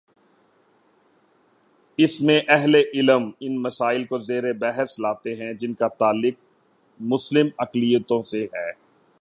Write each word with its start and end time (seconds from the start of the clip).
اس 1.97 2.21
میں 2.21 2.41
اہل 2.47 2.75
علم 2.93 3.31
ان 3.39 3.61
مسائل 3.61 4.03
کو 4.03 4.17
زیر 4.17 4.53
بحث 4.53 4.99
لاتے 4.99 5.33
ہیں 5.33 5.53
جن 5.53 5.73
کا 5.73 5.87
تعلق 5.87 6.33
مسلم 6.99 7.47
اقلیتوں 7.57 8.23
سے 8.23 8.43
ہے۔ 8.43 8.71